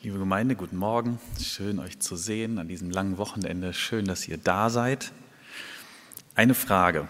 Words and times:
Liebe 0.00 0.20
Gemeinde, 0.20 0.54
guten 0.54 0.76
Morgen. 0.76 1.18
Schön 1.42 1.80
euch 1.80 1.98
zu 1.98 2.14
sehen 2.14 2.60
an 2.60 2.68
diesem 2.68 2.88
langen 2.88 3.18
Wochenende. 3.18 3.74
Schön, 3.74 4.04
dass 4.04 4.28
ihr 4.28 4.38
da 4.38 4.70
seid. 4.70 5.10
Eine 6.36 6.54
Frage. 6.54 7.08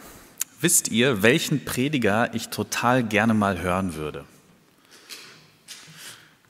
Wisst 0.63 0.89
ihr, 0.89 1.23
welchen 1.23 1.67
Prediger 1.67 2.35
ich 2.35 2.49
total 2.49 3.05
gerne 3.05 3.35
mal 3.35 3.61
hören 3.61 3.95
würde? 3.95 4.25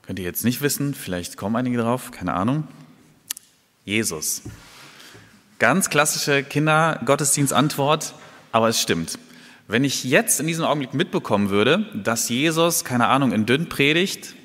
Könnt 0.02 0.20
ihr 0.20 0.24
jetzt 0.24 0.44
nicht 0.44 0.60
wissen, 0.60 0.94
vielleicht 0.94 1.36
kommen 1.36 1.56
einige 1.56 1.78
drauf, 1.78 2.12
keine 2.12 2.34
Ahnung. 2.34 2.68
Jesus. 3.84 4.42
Ganz 5.58 5.90
klassische 5.90 6.44
Kindergottesdienstantwort, 6.44 8.14
aber 8.52 8.68
es 8.68 8.80
stimmt. 8.80 9.18
Wenn 9.66 9.82
ich 9.82 10.04
jetzt 10.04 10.38
in 10.38 10.46
diesem 10.46 10.66
Augenblick 10.66 10.94
mitbekommen 10.94 11.50
würde, 11.50 11.84
dass 11.94 12.28
Jesus, 12.28 12.84
keine 12.84 13.08
Ahnung, 13.08 13.32
in 13.32 13.44
Dünn 13.44 13.68
predigt, 13.68 14.36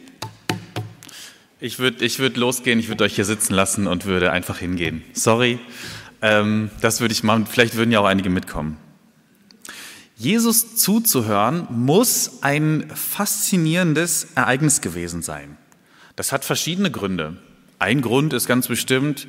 ich 1.63 1.79
würde 1.79 2.03
ich 2.03 2.19
würd 2.19 2.35
losgehen, 2.35 2.77
ich 2.77 2.89
würde 2.89 3.05
euch 3.05 3.15
hier 3.15 3.23
sitzen 3.23 3.53
lassen 3.53 3.87
und 3.87 4.05
würde 4.05 4.33
einfach 4.33 4.57
hingehen. 4.57 5.01
Sorry, 5.13 5.59
ähm, 6.21 6.69
das 6.81 6.99
würde 6.99 7.13
ich 7.13 7.23
machen. 7.23 7.47
Vielleicht 7.47 7.75
würden 7.75 7.89
ja 7.89 8.01
auch 8.01 8.05
einige 8.05 8.29
mitkommen. 8.29 8.75
Jesus 10.17 10.75
zuzuhören 10.75 11.65
muss 11.71 12.43
ein 12.43 12.91
faszinierendes 12.93 14.27
Ereignis 14.35 14.81
gewesen 14.81 15.21
sein. 15.21 15.57
Das 16.17 16.33
hat 16.33 16.43
verschiedene 16.43 16.91
Gründe. 16.91 17.37
Ein 17.79 18.01
Grund 18.01 18.33
ist 18.33 18.45
ganz 18.45 18.67
bestimmt, 18.67 19.27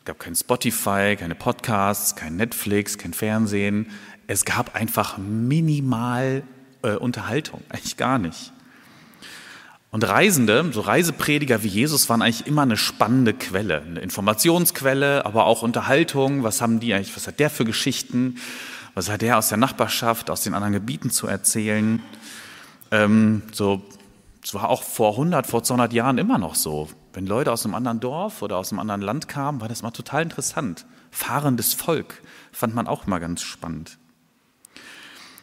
es 0.00 0.04
gab 0.04 0.18
kein 0.18 0.34
Spotify, 0.34 1.16
keine 1.18 1.34
Podcasts, 1.34 2.14
kein 2.14 2.36
Netflix, 2.36 2.98
kein 2.98 3.14
Fernsehen. 3.14 3.86
Es 4.26 4.44
gab 4.44 4.74
einfach 4.74 5.16
minimal 5.16 6.42
äh, 6.82 6.92
Unterhaltung, 6.92 7.62
eigentlich 7.70 7.96
gar 7.96 8.18
nicht. 8.18 8.52
Und 9.90 10.04
Reisende, 10.04 10.70
so 10.72 10.82
Reiseprediger 10.82 11.64
wie 11.64 11.68
Jesus, 11.68 12.08
waren 12.08 12.22
eigentlich 12.22 12.46
immer 12.46 12.62
eine 12.62 12.76
spannende 12.76 13.34
Quelle, 13.34 13.82
eine 13.82 14.00
Informationsquelle, 14.00 15.26
aber 15.26 15.46
auch 15.46 15.62
Unterhaltung. 15.62 16.44
Was 16.44 16.60
haben 16.60 16.78
die 16.78 16.94
eigentlich, 16.94 17.16
was 17.16 17.26
hat 17.26 17.40
der 17.40 17.50
für 17.50 17.64
Geschichten? 17.64 18.36
Was 18.94 19.10
hat 19.10 19.22
der 19.22 19.36
aus 19.36 19.48
der 19.48 19.58
Nachbarschaft, 19.58 20.30
aus 20.30 20.42
den 20.42 20.54
anderen 20.54 20.74
Gebieten 20.74 21.10
zu 21.10 21.26
erzählen? 21.26 22.00
Ähm, 22.92 23.42
so, 23.52 23.82
es 24.44 24.54
war 24.54 24.68
auch 24.68 24.84
vor 24.84 25.12
100, 25.12 25.46
vor 25.46 25.64
200 25.64 25.92
Jahren 25.92 26.18
immer 26.18 26.38
noch 26.38 26.54
so. 26.54 26.88
Wenn 27.12 27.26
Leute 27.26 27.50
aus 27.50 27.64
einem 27.64 27.74
anderen 27.74 27.98
Dorf 27.98 28.42
oder 28.42 28.58
aus 28.58 28.70
einem 28.70 28.78
anderen 28.78 29.00
Land 29.00 29.26
kamen, 29.26 29.60
war 29.60 29.68
das 29.68 29.82
mal 29.82 29.90
total 29.90 30.22
interessant. 30.22 30.86
Fahrendes 31.10 31.74
Volk 31.74 32.22
fand 32.52 32.76
man 32.76 32.86
auch 32.86 33.08
immer 33.08 33.18
ganz 33.18 33.42
spannend. 33.42 33.98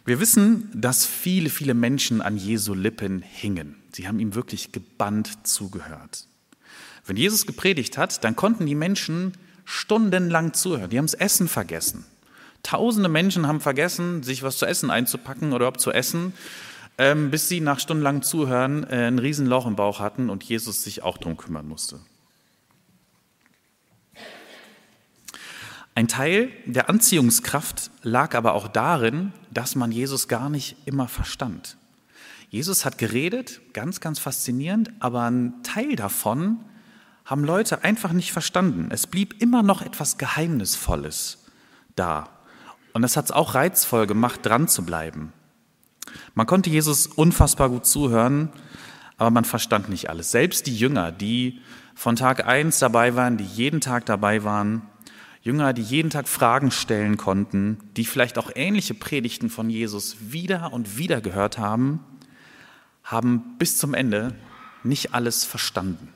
Wir 0.06 0.22
wissen, 0.22 0.72
dass 0.74 1.06
viele, 1.06 1.50
viele 1.50 1.74
Menschen 1.74 2.22
an 2.22 2.38
Jesu 2.38 2.74
Lippen 2.74 3.22
hingen. 3.22 3.76
Sie 3.98 4.08
haben 4.08 4.20
ihm 4.20 4.36
wirklich 4.36 4.72
gebannt 4.72 5.48
zugehört. 5.48 6.28
Wenn 7.08 7.18
Jesus 7.18 7.48
gepredigt 7.48 7.98
hat, 7.98 8.24
dann 8.24 8.36
konnten 8.36 8.68
die 8.68 8.76
Menschen 8.76 9.34
stundenlang 9.66 10.54
zuhören. 10.54 10.92
Die 10.92 11.00
haben 11.00 11.08
das 11.08 11.16
Essen 11.16 11.48
vergessen. 11.48 12.06
Tausende 12.62 13.10
Menschen 13.10 13.48
haben 13.48 13.60
vergessen, 13.60 14.22
sich 14.22 14.44
was 14.44 14.60
zu 14.60 14.68
essen 14.68 14.92
einzupacken 14.92 15.48
oder 15.48 15.64
überhaupt 15.64 15.82
zu 15.82 15.92
essen, 15.92 16.34
ähm, 17.00 17.32
bis 17.32 17.50
sie 17.50 17.60
nach 17.60 17.80
stundenlangem 17.80 18.22
Zuhören 18.22 18.84
äh, 18.84 19.08
ein 19.08 19.18
Riesenloch 19.18 19.66
im 19.66 19.76
Bauch 19.76 20.00
hatten 20.00 20.30
und 20.30 20.44
Jesus 20.44 20.84
sich 20.84 21.02
auch 21.02 21.18
darum 21.18 21.36
kümmern 21.36 21.68
musste. 21.68 22.00
Ein 25.96 26.08
Teil 26.08 26.52
der 26.68 26.88
Anziehungskraft 26.88 27.90
lag 28.04 28.36
aber 28.36 28.54
auch 28.54 28.68
darin, 28.68 29.34
dass 29.50 29.74
man 29.74 29.92
Jesus 29.92 30.28
gar 30.28 30.52
nicht 30.52 30.78
immer 30.86 31.08
verstand. 31.08 31.78
Jesus 32.50 32.86
hat 32.86 32.98
geredet, 32.98 33.62
ganz, 33.74 34.00
ganz 34.00 34.20
faszinierend, 34.20 34.92
aber 35.00 35.24
ein 35.30 35.62
Teil 35.64 35.96
davon 35.96 36.64
haben 37.26 37.44
Leute 37.44 37.84
einfach 37.84 38.14
nicht 38.14 38.32
verstanden. 38.32 38.88
Es 38.90 39.06
blieb 39.06 39.42
immer 39.42 39.64
noch 39.64 39.82
etwas 39.82 40.18
Geheimnisvolles 40.18 41.46
da. 41.96 42.30
Und 42.94 43.02
das 43.02 43.18
hat 43.18 43.26
es 43.26 43.32
auch 43.32 43.54
reizvoll 43.54 44.08
gemacht, 44.08 44.46
dran 44.46 44.70
zu 44.70 44.86
bleiben. 44.86 45.34
Man 46.36 46.48
konnte 46.48 46.70
Jesus 46.70 47.06
unfassbar 47.06 47.70
gut 47.70 47.86
zuhören, 47.86 48.50
aber 49.18 49.30
man 49.30 49.46
verstand 49.46 49.90
nicht 49.90 50.10
alles. 50.10 50.32
Selbst 50.32 50.68
die 50.68 50.78
Jünger, 50.78 51.12
die 51.12 51.60
von 51.96 52.16
Tag 52.16 52.48
eins 52.48 52.80
dabei 52.80 53.16
waren, 53.16 53.38
die 53.38 53.44
jeden 53.44 53.82
Tag 53.82 54.06
dabei 54.06 54.44
waren, 54.44 54.84
Jünger, 55.42 55.74
die 55.74 55.82
jeden 55.82 56.10
Tag 56.10 56.28
Fragen 56.28 56.72
stellen 56.72 57.18
konnten, 57.18 57.78
die 57.98 58.06
vielleicht 58.06 58.38
auch 58.38 58.52
ähnliche 58.56 58.94
Predigten 58.94 59.50
von 59.50 59.70
Jesus 59.70 60.18
wieder 60.20 60.72
und 60.74 60.98
wieder 60.98 61.22
gehört 61.22 61.58
haben, 61.58 62.00
haben 63.08 63.56
bis 63.58 63.78
zum 63.78 63.94
Ende 63.94 64.36
nicht 64.84 65.14
alles 65.14 65.46
verstanden. 65.46 66.14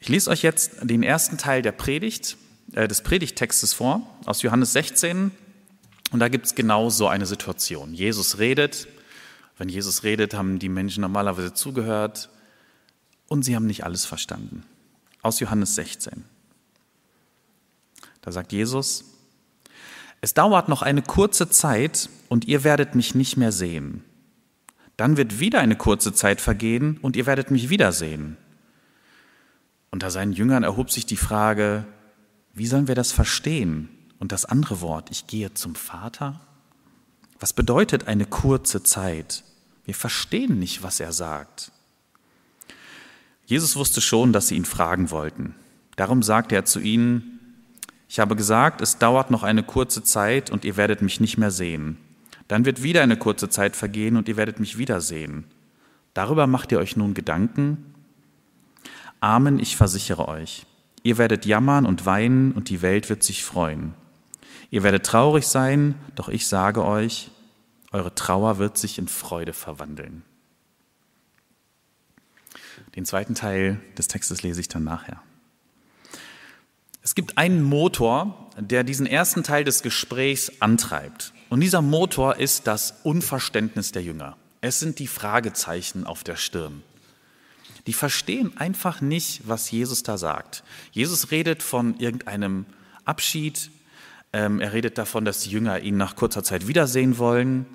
Ich 0.00 0.08
lese 0.08 0.30
euch 0.30 0.42
jetzt 0.42 0.78
den 0.82 1.02
ersten 1.02 1.38
Teil 1.38 1.62
der 1.62 1.72
Predigt, 1.72 2.36
äh, 2.72 2.88
des 2.88 3.02
Predigttextes 3.02 3.74
vor, 3.74 4.02
aus 4.24 4.42
Johannes 4.42 4.72
16. 4.72 5.30
Und 6.10 6.18
da 6.18 6.28
gibt 6.28 6.46
es 6.46 6.54
genau 6.54 6.90
so 6.90 7.06
eine 7.06 7.26
Situation. 7.26 7.94
Jesus 7.94 8.38
redet. 8.38 8.88
Wenn 9.58 9.68
Jesus 9.68 10.02
redet, 10.02 10.34
haben 10.34 10.58
die 10.58 10.70
Menschen 10.70 11.02
normalerweise 11.02 11.54
zugehört 11.54 12.30
und 13.28 13.44
sie 13.44 13.54
haben 13.54 13.66
nicht 13.66 13.84
alles 13.84 14.06
verstanden. 14.06 14.64
Aus 15.20 15.40
Johannes 15.40 15.74
16. 15.74 16.24
Da 18.22 18.32
sagt 18.32 18.52
Jesus, 18.52 19.04
es 20.20 20.34
dauert 20.34 20.68
noch 20.68 20.82
eine 20.82 21.02
kurze 21.02 21.50
Zeit 21.50 22.08
und 22.28 22.46
ihr 22.46 22.64
werdet 22.64 22.94
mich 22.94 23.14
nicht 23.14 23.36
mehr 23.36 23.52
sehen. 23.52 24.04
Dann 24.96 25.16
wird 25.16 25.40
wieder 25.40 25.60
eine 25.60 25.76
kurze 25.76 26.12
Zeit 26.12 26.40
vergehen 26.40 26.98
und 27.02 27.16
ihr 27.16 27.26
werdet 27.26 27.50
mich 27.50 27.70
wiedersehen. 27.70 28.36
Unter 29.90 30.10
seinen 30.10 30.32
Jüngern 30.32 30.62
erhob 30.62 30.90
sich 30.90 31.06
die 31.06 31.16
Frage, 31.16 31.84
wie 32.54 32.66
sollen 32.66 32.88
wir 32.88 32.94
das 32.94 33.12
verstehen? 33.12 33.88
Und 34.18 34.32
das 34.32 34.44
andere 34.44 34.80
Wort, 34.80 35.10
ich 35.10 35.26
gehe 35.26 35.52
zum 35.52 35.74
Vater? 35.74 36.40
Was 37.40 37.52
bedeutet 37.52 38.06
eine 38.06 38.24
kurze 38.24 38.82
Zeit? 38.82 39.42
Wir 39.84 39.94
verstehen 39.94 40.58
nicht, 40.58 40.82
was 40.82 41.00
er 41.00 41.12
sagt. 41.12 41.72
Jesus 43.46 43.74
wusste 43.74 44.00
schon, 44.00 44.32
dass 44.32 44.48
sie 44.48 44.56
ihn 44.56 44.64
fragen 44.64 45.10
wollten. 45.10 45.54
Darum 45.96 46.22
sagte 46.22 46.54
er 46.54 46.64
zu 46.64 46.78
ihnen, 46.78 47.40
ich 48.08 48.20
habe 48.20 48.36
gesagt, 48.36 48.80
es 48.80 48.98
dauert 48.98 49.30
noch 49.30 49.42
eine 49.42 49.62
kurze 49.62 50.04
Zeit 50.04 50.50
und 50.50 50.64
ihr 50.64 50.76
werdet 50.76 51.02
mich 51.02 51.18
nicht 51.18 51.38
mehr 51.38 51.50
sehen. 51.50 51.98
Dann 52.52 52.66
wird 52.66 52.82
wieder 52.82 53.02
eine 53.02 53.16
kurze 53.16 53.48
Zeit 53.48 53.76
vergehen 53.76 54.18
und 54.18 54.28
ihr 54.28 54.36
werdet 54.36 54.60
mich 54.60 54.76
wiedersehen. 54.76 55.44
Darüber 56.12 56.46
macht 56.46 56.70
ihr 56.70 56.80
euch 56.80 56.98
nun 56.98 57.14
Gedanken? 57.14 57.94
Amen, 59.20 59.58
ich 59.58 59.74
versichere 59.74 60.28
euch. 60.28 60.66
Ihr 61.02 61.16
werdet 61.16 61.46
jammern 61.46 61.86
und 61.86 62.04
weinen 62.04 62.52
und 62.52 62.68
die 62.68 62.82
Welt 62.82 63.08
wird 63.08 63.22
sich 63.22 63.42
freuen. 63.42 63.94
Ihr 64.68 64.82
werdet 64.82 65.06
traurig 65.06 65.46
sein, 65.46 65.94
doch 66.14 66.28
ich 66.28 66.46
sage 66.46 66.84
euch, 66.84 67.30
eure 67.90 68.14
Trauer 68.14 68.58
wird 68.58 68.76
sich 68.76 68.98
in 68.98 69.08
Freude 69.08 69.54
verwandeln. 69.54 70.22
Den 72.96 73.06
zweiten 73.06 73.34
Teil 73.34 73.80
des 73.96 74.08
Textes 74.08 74.42
lese 74.42 74.60
ich 74.60 74.68
dann 74.68 74.84
nachher. 74.84 75.22
Es 77.00 77.14
gibt 77.14 77.38
einen 77.38 77.62
Motor, 77.62 78.50
der 78.58 78.84
diesen 78.84 79.06
ersten 79.06 79.42
Teil 79.42 79.64
des 79.64 79.82
Gesprächs 79.82 80.60
antreibt. 80.60 81.32
Und 81.52 81.60
dieser 81.60 81.82
Motor 81.82 82.36
ist 82.36 82.66
das 82.66 82.94
Unverständnis 83.02 83.92
der 83.92 84.02
Jünger. 84.02 84.38
Es 84.62 84.80
sind 84.80 84.98
die 84.98 85.06
Fragezeichen 85.06 86.06
auf 86.06 86.24
der 86.24 86.36
Stirn. 86.36 86.82
Die 87.86 87.92
verstehen 87.92 88.56
einfach 88.56 89.02
nicht, 89.02 89.42
was 89.46 89.70
Jesus 89.70 90.02
da 90.02 90.16
sagt. 90.16 90.64
Jesus 90.92 91.30
redet 91.30 91.62
von 91.62 91.98
irgendeinem 91.98 92.64
Abschied. 93.04 93.70
Ähm, 94.32 94.60
er 94.60 94.72
redet 94.72 94.96
davon, 94.96 95.26
dass 95.26 95.40
die 95.40 95.50
Jünger 95.50 95.80
ihn 95.80 95.98
nach 95.98 96.16
kurzer 96.16 96.42
Zeit 96.42 96.68
wiedersehen 96.68 97.18
wollen. 97.18 97.66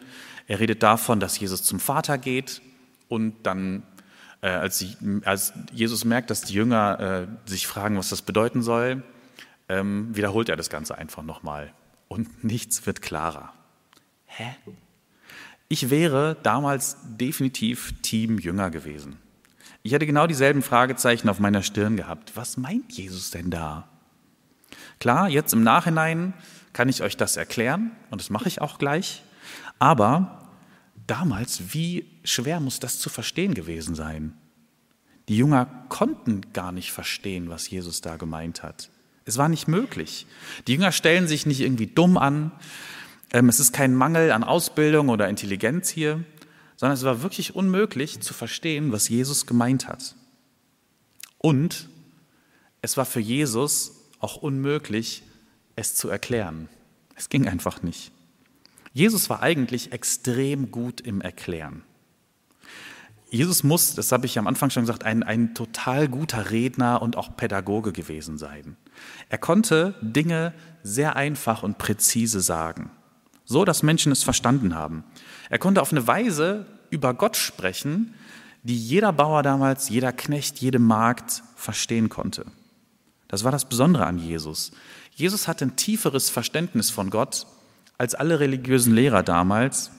Er 0.47 0.59
redet 0.59 0.81
davon, 0.81 1.19
dass 1.19 1.39
Jesus 1.39 1.61
zum 1.61 1.79
Vater 1.79 2.17
geht 2.17 2.63
und 3.09 3.35
dann 3.43 3.83
äh, 4.41 4.47
als, 4.47 4.83
Jesus 5.71 6.03
merkt, 6.03 6.31
dass 6.31 6.41
die 6.41 6.53
Jünger 6.55 7.27
äh, 7.45 7.47
sich 7.47 7.67
fragen, 7.67 7.95
was 7.95 8.09
das 8.09 8.23
bedeuten 8.23 8.63
soll, 8.63 9.03
ähm, 9.69 10.15
wiederholt 10.15 10.49
er 10.49 10.55
das 10.55 10.71
Ganze 10.71 10.97
einfach 10.97 11.21
nochmal. 11.21 11.71
Und 12.07 12.43
nichts 12.43 12.87
wird 12.87 13.03
klarer. 13.03 13.53
Hä? 14.37 14.55
Ich 15.67 15.89
wäre 15.89 16.37
damals 16.43 16.97
definitiv 17.03 17.91
Team 18.03 18.37
Jünger 18.37 18.69
gewesen. 18.69 19.17
Ich 19.81 19.93
hätte 19.93 20.05
genau 20.05 20.27
dieselben 20.27 20.61
Fragezeichen 20.61 21.27
auf 21.27 21.39
meiner 21.39 21.63
Stirn 21.63 21.97
gehabt. 21.97 22.33
Was 22.35 22.55
meint 22.55 22.93
Jesus 22.93 23.31
denn 23.31 23.49
da? 23.49 23.89
Klar, 24.99 25.27
jetzt 25.27 25.53
im 25.53 25.63
Nachhinein 25.63 26.33
kann 26.71 26.87
ich 26.87 27.01
euch 27.01 27.17
das 27.17 27.35
erklären 27.35 27.91
und 28.11 28.21
das 28.21 28.29
mache 28.29 28.47
ich 28.47 28.61
auch 28.61 28.77
gleich. 28.77 29.23
Aber 29.79 30.51
damals, 31.07 31.73
wie 31.73 32.05
schwer 32.23 32.59
muss 32.59 32.79
das 32.79 32.99
zu 32.99 33.09
verstehen 33.09 33.55
gewesen 33.55 33.95
sein? 33.95 34.33
Die 35.29 35.37
Jünger 35.37 35.65
konnten 35.89 36.41
gar 36.53 36.71
nicht 36.71 36.91
verstehen, 36.91 37.49
was 37.49 37.67
Jesus 37.67 38.01
da 38.01 38.17
gemeint 38.17 38.61
hat. 38.61 38.91
Es 39.25 39.37
war 39.37 39.49
nicht 39.49 39.67
möglich. 39.67 40.27
Die 40.67 40.73
Jünger 40.73 40.91
stellen 40.91 41.27
sich 41.27 41.47
nicht 41.47 41.61
irgendwie 41.61 41.87
dumm 41.87 42.17
an. 42.17 42.51
Ähm, 43.31 43.49
es 43.49 43.59
ist 43.59 43.73
kein 43.73 43.93
Mangel 43.95 44.31
an 44.31 44.43
Ausbildung 44.43 45.09
oder 45.09 45.29
Intelligenz 45.29 45.89
hier, 45.89 46.23
sondern 46.75 46.97
es 46.97 47.03
war 47.03 47.23
wirklich 47.23 47.55
unmöglich 47.55 48.19
zu 48.21 48.33
verstehen, 48.33 48.91
was 48.91 49.09
Jesus 49.09 49.45
gemeint 49.45 49.87
hat. 49.87 50.15
Und 51.37 51.89
es 52.81 52.97
war 52.97 53.05
für 53.05 53.19
Jesus 53.19 53.93
auch 54.19 54.37
unmöglich, 54.37 55.23
es 55.75 55.95
zu 55.95 56.09
erklären. 56.09 56.69
Es 57.15 57.29
ging 57.29 57.47
einfach 57.47 57.83
nicht. 57.83 58.11
Jesus 58.93 59.29
war 59.29 59.41
eigentlich 59.41 59.91
extrem 59.91 60.71
gut 60.71 61.01
im 61.01 61.21
Erklären. 61.21 61.83
Jesus 63.29 63.63
muss, 63.63 63.93
das 63.93 64.11
habe 64.11 64.25
ich 64.25 64.39
am 64.39 64.47
Anfang 64.47 64.69
schon 64.69 64.83
gesagt, 64.83 65.03
ein, 65.03 65.21
ein 65.21 65.53
total 65.53 66.07
guter 66.07 66.49
Redner 66.49 67.01
und 67.01 67.17
auch 67.17 67.35
Pädagoge 67.35 67.91
gewesen 67.91 68.37
sein. 68.37 68.77
Er 69.29 69.37
konnte 69.37 69.95
Dinge 70.01 70.53
sehr 70.81 71.15
einfach 71.15 71.61
und 71.61 71.77
präzise 71.77 72.39
sagen, 72.39 72.89
so 73.47 73.65
dass 73.65 73.81
Menschen 73.81 74.11
es 74.11 74.23
verstanden 74.23 74.75
haben. 74.75 75.03
Er 75.49 75.57
konnte 75.57 75.81
auf 75.81 75.91
eine 75.91 76.05
Weise 76.05 76.65
über 76.89 77.13
Gott 77.13 77.37
sprechen, 77.37 78.13
die 78.61 78.77
jeder 78.77 79.13
Bauer 79.13 79.41
damals, 79.41 79.89
jeder 79.89 80.11
Knecht, 80.11 80.59
jede 80.59 80.79
Magd 80.79 81.41
verstehen 81.55 82.09
konnte. 82.09 82.45
Das 83.29 83.43
war 83.43 83.51
das 83.51 83.65
Besondere 83.65 84.05
an 84.05 84.19
Jesus. 84.19 84.71
Jesus 85.15 85.47
hatte 85.47 85.65
ein 85.65 85.77
tieferes 85.77 86.29
Verständnis 86.29 86.89
von 86.89 87.09
Gott 87.09 87.47
als 87.97 88.13
alle 88.13 88.39
religiösen 88.39 88.93
Lehrer 88.93 89.23
damals 89.23 89.91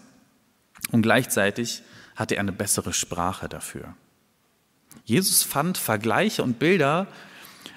und 0.92 1.02
gleichzeitig 1.02 1.82
hatte 2.14 2.36
er 2.36 2.40
eine 2.40 2.52
bessere 2.52 2.92
Sprache 2.92 3.48
dafür. 3.48 3.94
Jesus 5.04 5.42
fand 5.42 5.78
Vergleiche 5.78 6.42
und 6.42 6.58
Bilder, 6.58 7.06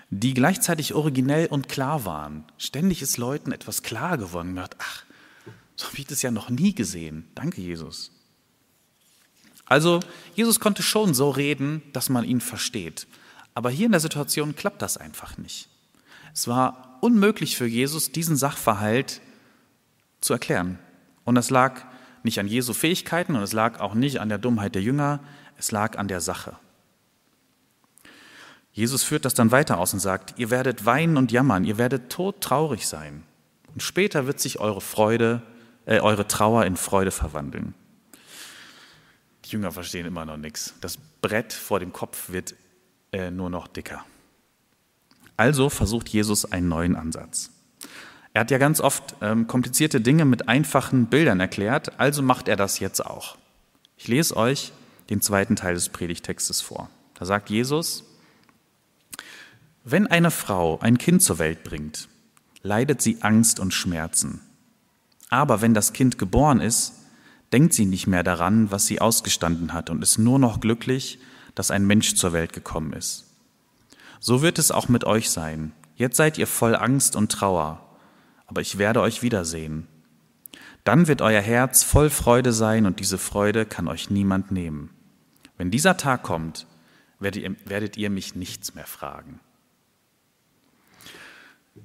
die 0.10 0.34
gleichzeitig 0.34 0.94
originell 0.94 1.48
und 1.48 1.70
klar 1.70 2.06
waren. 2.06 2.44
Ständig 2.58 3.02
ist 3.02 3.18
Leuten 3.18 3.54
etwas 3.54 3.82
klar 3.82 4.18
geworden. 4.18 4.54
Man 4.54 4.68
ach, 4.78 5.06
so 5.82 5.88
habe 5.88 5.98
ich 5.98 6.06
das 6.06 6.22
ja 6.22 6.30
noch 6.30 6.52
nie 6.52 6.76
gesehen. 6.76 7.28
Danke, 7.34 7.60
Jesus. 7.60 8.12
Also, 9.66 10.00
Jesus 10.36 10.60
konnte 10.60 10.84
schon 10.84 11.16
so 11.16 11.32
reden, 11.32 11.82
dass 11.92 12.08
man 12.10 12.24
ihn 12.24 12.40
versteht. 12.40 13.08
Aber 13.56 13.72
hier 13.72 13.88
in 13.88 13.92
der 13.92 14.00
Situation 14.00 14.56
klappt 14.56 14.84
das 14.84 14.98
einfach 14.98 15.40
nicht. 15.40 15.70
Es 16.36 16.48
war 16.48 17.00
unmöglich 17.02 17.58
für 17.58 17.66
Jesus, 17.66 18.12
diesen 18.12 18.38
Sachverhalt 18.38 19.22
zu 20.22 20.34
erklären. 20.34 20.78
Und 21.26 21.34
das 21.34 21.50
lag 21.50 21.82
nicht 22.22 22.40
an 22.40 22.48
Jesu 22.48 22.74
Fähigkeiten 22.74 23.36
und 23.36 23.42
es 23.42 23.54
lag 23.54 23.80
auch 23.80 23.96
nicht 23.96 24.22
an 24.22 24.30
der 24.30 24.38
Dummheit 24.38 24.76
der 24.76 24.84
Jünger, 24.84 25.20
es 25.58 25.72
lag 25.72 25.98
an 25.98 26.08
der 26.08 26.22
Sache. 26.22 26.56
Jesus 28.72 29.04
führt 29.04 29.26
das 29.26 29.34
dann 29.34 29.52
weiter 29.52 29.80
aus 29.80 29.94
und 29.94 30.00
sagt, 30.00 30.36
ihr 30.38 30.52
werdet 30.52 30.86
weinen 30.86 31.18
und 31.18 31.32
jammern, 31.32 31.66
ihr 31.66 31.80
werdet 31.80 32.12
todtraurig 32.12 32.88
sein. 32.88 33.24
Und 33.74 33.82
später 33.82 34.28
wird 34.28 34.40
sich 34.40 34.60
eure 34.60 34.82
Freude, 34.82 35.42
äh, 35.86 36.00
eure 36.00 36.28
Trauer 36.28 36.66
in 36.66 36.78
Freude 36.78 37.12
verwandeln. 37.12 37.74
Die 39.46 39.52
Jünger 39.52 39.72
verstehen 39.72 40.06
immer 40.06 40.26
noch 40.26 40.38
nichts. 40.38 40.76
Das 40.82 40.98
Brett 41.22 41.54
vor 41.54 41.80
dem 41.80 41.94
Kopf 41.94 42.30
wird 42.30 42.56
äh, 43.12 43.32
nur 43.32 43.50
noch 43.50 43.68
dicker. 43.68 44.06
Also 45.38 45.70
versucht 45.70 46.10
Jesus 46.10 46.52
einen 46.52 46.68
neuen 46.68 46.96
Ansatz. 46.96 47.52
Er 48.34 48.42
hat 48.42 48.52
ja 48.52 48.58
ganz 48.58 48.80
oft 48.80 49.16
ähm, 49.22 49.48
komplizierte 49.48 50.00
Dinge 50.00 50.24
mit 50.26 50.48
einfachen 50.48 51.08
Bildern 51.08 51.40
erklärt, 51.40 52.00
also 52.00 52.22
macht 52.22 52.48
er 52.48 52.56
das 52.56 52.80
jetzt 52.80 53.06
auch. 53.06 53.38
Ich 53.98 54.08
lese 54.08 54.38
euch 54.38 54.72
den 55.10 55.22
zweiten 55.22 55.56
Teil 55.56 55.74
des 55.74 55.90
Predigtextes 55.90 56.62
vor. 56.62 56.90
Da 57.16 57.26
sagt 57.26 57.50
Jesus, 57.50 58.06
wenn 59.84 60.08
eine 60.08 60.32
Frau 60.32 60.80
ein 60.80 60.98
Kind 60.98 61.24
zur 61.24 61.40
Welt 61.40 61.64
bringt, 61.64 62.08
leidet 62.62 63.02
sie 63.02 63.18
Angst 63.22 63.60
und 63.60 63.74
Schmerzen. 63.74 64.42
Aber 65.32 65.62
wenn 65.62 65.74
das 65.74 65.94
Kind 65.94 66.18
geboren 66.20 66.60
ist, 66.60 66.94
denkt 67.54 67.74
sie 67.74 67.86
nicht 67.86 68.06
mehr 68.06 68.22
daran, 68.22 68.70
was 68.70 68.86
sie 68.86 69.02
ausgestanden 69.02 69.74
hat 69.74 69.90
und 69.90 70.04
ist 70.04 70.20
nur 70.20 70.38
noch 70.38 70.60
glücklich, 70.60 71.20
dass 71.56 71.72
ein 71.72 71.88
Mensch 71.88 72.16
zur 72.16 72.34
Welt 72.34 72.54
gekommen 72.54 72.94
ist. 72.94 73.26
So 74.20 74.42
wird 74.42 74.60
es 74.60 74.72
auch 74.72 74.90
mit 74.90 75.06
euch 75.06 75.30
sein. 75.30 75.72
Jetzt 75.96 76.18
seid 76.18 76.38
ihr 76.38 76.48
voll 76.48 76.76
Angst 76.76 77.16
und 77.16 77.32
Trauer, 77.32 77.82
aber 78.46 78.62
ich 78.62 78.78
werde 78.78 79.02
euch 79.02 79.22
wiedersehen. 79.22 79.88
Dann 80.84 81.08
wird 81.08 81.22
euer 81.22 81.42
Herz 81.42 81.84
voll 81.84 82.10
Freude 82.10 82.52
sein 82.52 82.86
und 82.86 83.00
diese 83.00 83.18
Freude 83.18 83.66
kann 83.66 83.88
euch 83.88 84.10
niemand 84.10 84.52
nehmen. 84.52 84.90
Wenn 85.58 85.72
dieser 85.72 85.96
Tag 85.96 86.24
kommt, 86.24 86.68
werdet 87.20 87.44
ihr, 87.44 87.56
werdet 87.66 87.96
ihr 87.96 88.10
mich 88.10 88.36
nichts 88.36 88.76
mehr 88.76 88.86
fragen. 88.86 89.40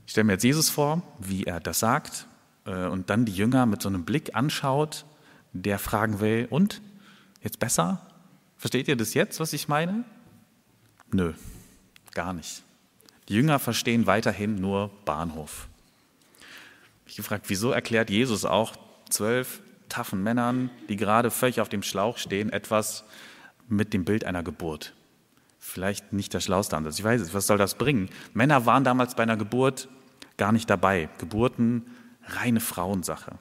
Ich 0.04 0.12
stelle 0.12 0.24
mir 0.24 0.32
jetzt 0.32 0.44
Jesus 0.44 0.68
vor, 0.68 1.02
wie 1.20 1.44
er 1.44 1.60
das 1.60 1.78
sagt 1.78 2.26
und 2.66 3.10
dann 3.10 3.24
die 3.24 3.32
Jünger 3.32 3.66
mit 3.66 3.82
so 3.82 3.88
einem 3.88 4.04
Blick 4.04 4.34
anschaut, 4.34 5.04
der 5.52 5.78
fragen 5.78 6.20
will, 6.20 6.46
und? 6.50 6.82
Jetzt 7.42 7.58
besser? 7.58 8.00
Versteht 8.56 8.88
ihr 8.88 8.96
das 8.96 9.14
jetzt, 9.14 9.38
was 9.40 9.52
ich 9.52 9.68
meine? 9.68 10.04
Nö, 11.12 11.32
gar 12.14 12.32
nicht. 12.32 12.62
Die 13.28 13.34
Jünger 13.34 13.58
verstehen 13.58 14.06
weiterhin 14.06 14.56
nur 14.56 14.90
Bahnhof 15.04 15.68
ich 17.06 17.16
gefragt, 17.16 17.46
wieso 17.48 17.70
erklärt 17.70 18.10
Jesus 18.10 18.44
auch 18.44 18.74
zwölf 19.08 19.62
taffen 19.88 20.22
Männern, 20.22 20.70
die 20.88 20.96
gerade 20.96 21.30
völlig 21.30 21.60
auf 21.60 21.68
dem 21.68 21.82
Schlauch 21.82 22.18
stehen, 22.18 22.50
etwas 22.50 23.04
mit 23.68 23.94
dem 23.94 24.04
Bild 24.04 24.24
einer 24.24 24.42
Geburt? 24.42 24.92
Vielleicht 25.58 26.12
nicht 26.12 26.34
der 26.34 26.40
schlauste 26.40 26.76
Ansatz. 26.76 26.98
Ich 26.98 27.04
weiß 27.04 27.20
es, 27.20 27.32
was 27.32 27.46
soll 27.46 27.58
das 27.58 27.76
bringen? 27.76 28.10
Männer 28.34 28.66
waren 28.66 28.84
damals 28.84 29.14
bei 29.14 29.22
einer 29.22 29.36
Geburt 29.36 29.88
gar 30.36 30.52
nicht 30.52 30.68
dabei. 30.68 31.08
Geburten, 31.18 31.86
reine 32.26 32.60
Frauensache. 32.60 33.38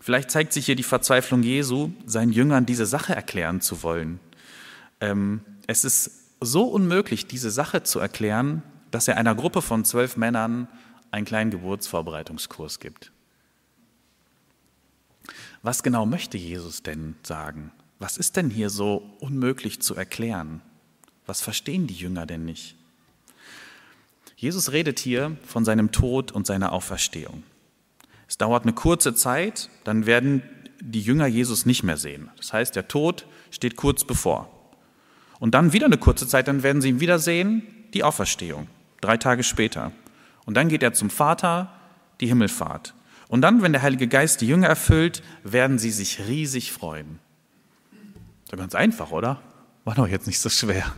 Vielleicht 0.00 0.30
zeigt 0.30 0.52
sich 0.52 0.66
hier 0.66 0.76
die 0.76 0.82
Verzweiflung 0.82 1.42
Jesu, 1.42 1.90
seinen 2.04 2.32
Jüngern 2.32 2.66
diese 2.66 2.86
Sache 2.86 3.14
erklären 3.14 3.60
zu 3.60 3.82
wollen. 3.82 4.20
Ähm, 5.00 5.40
es 5.66 5.84
ist 5.84 6.10
so 6.40 6.64
unmöglich, 6.64 7.26
diese 7.26 7.50
Sache 7.50 7.82
zu 7.82 8.00
erklären, 8.00 8.62
dass 8.90 9.08
er 9.08 9.16
einer 9.16 9.34
Gruppe 9.34 9.62
von 9.62 9.84
zwölf 9.84 10.16
Männern 10.16 10.68
einen 11.10 11.24
kleinen 11.24 11.50
Geburtsvorbereitungskurs 11.50 12.80
gibt. 12.80 13.12
Was 15.62 15.82
genau 15.82 16.04
möchte 16.04 16.36
Jesus 16.36 16.82
denn 16.82 17.16
sagen? 17.22 17.72
Was 17.98 18.18
ist 18.18 18.36
denn 18.36 18.50
hier 18.50 18.68
so 18.68 19.10
unmöglich 19.20 19.80
zu 19.80 19.94
erklären? 19.94 20.60
Was 21.24 21.40
verstehen 21.40 21.86
die 21.86 21.94
Jünger 21.94 22.26
denn 22.26 22.44
nicht? 22.44 22.76
Jesus 24.36 24.72
redet 24.72 24.98
hier 24.98 25.36
von 25.46 25.64
seinem 25.64 25.92
Tod 25.92 26.32
und 26.32 26.46
seiner 26.46 26.72
Auferstehung. 26.72 27.44
Es 28.34 28.38
dauert 28.38 28.64
eine 28.64 28.72
kurze 28.72 29.14
Zeit, 29.14 29.70
dann 29.84 30.06
werden 30.06 30.42
die 30.80 31.00
Jünger 31.00 31.28
Jesus 31.28 31.66
nicht 31.66 31.84
mehr 31.84 31.96
sehen. 31.96 32.32
Das 32.36 32.52
heißt, 32.52 32.74
der 32.74 32.88
Tod 32.88 33.28
steht 33.52 33.76
kurz 33.76 34.02
bevor. 34.02 34.50
Und 35.38 35.54
dann 35.54 35.72
wieder 35.72 35.86
eine 35.86 35.98
kurze 35.98 36.26
Zeit, 36.26 36.48
dann 36.48 36.64
werden 36.64 36.82
sie 36.82 36.88
ihn 36.88 36.98
wiedersehen, 36.98 37.62
die 37.94 38.02
Auferstehung, 38.02 38.66
drei 39.00 39.18
Tage 39.18 39.44
später. 39.44 39.92
Und 40.46 40.56
dann 40.56 40.68
geht 40.68 40.82
er 40.82 40.94
zum 40.94 41.10
Vater, 41.10 41.70
die 42.20 42.26
Himmelfahrt. 42.26 42.94
Und 43.28 43.40
dann, 43.42 43.62
wenn 43.62 43.70
der 43.70 43.82
Heilige 43.82 44.08
Geist 44.08 44.40
die 44.40 44.48
Jünger 44.48 44.66
erfüllt, 44.66 45.22
werden 45.44 45.78
sie 45.78 45.92
sich 45.92 46.26
riesig 46.26 46.72
freuen. 46.72 47.20
So 48.50 48.56
ganz 48.56 48.74
einfach, 48.74 49.12
oder? 49.12 49.42
War 49.84 49.94
doch 49.94 50.08
jetzt 50.08 50.26
nicht 50.26 50.40
so 50.40 50.48
schwer. 50.48 50.92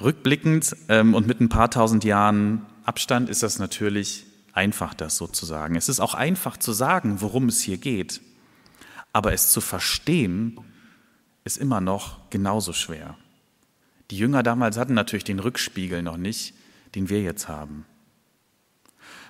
Rückblickend 0.00 0.74
ähm, 0.88 1.12
und 1.12 1.26
mit 1.26 1.42
ein 1.42 1.50
paar 1.50 1.70
tausend 1.70 2.04
Jahren 2.04 2.64
Abstand 2.86 3.28
ist 3.28 3.42
das 3.42 3.58
natürlich 3.58 4.24
einfach, 4.54 4.94
das 4.94 5.16
sozusagen. 5.16 5.76
Es 5.76 5.88
ist 5.88 6.00
auch 6.00 6.14
einfach 6.14 6.56
zu 6.56 6.72
sagen, 6.72 7.20
worum 7.20 7.48
es 7.48 7.60
hier 7.60 7.78
geht. 7.78 8.20
Aber 9.12 9.32
es 9.32 9.50
zu 9.50 9.60
verstehen, 9.60 10.58
ist 11.44 11.58
immer 11.58 11.80
noch 11.80 12.30
genauso 12.30 12.72
schwer. 12.72 13.16
Die 14.10 14.18
Jünger 14.18 14.42
damals 14.42 14.78
hatten 14.78 14.94
natürlich 14.94 15.24
den 15.24 15.38
Rückspiegel 15.38 16.02
noch 16.02 16.16
nicht 16.16 16.54
den 16.94 17.08
wir 17.08 17.22
jetzt 17.22 17.48
haben. 17.48 17.86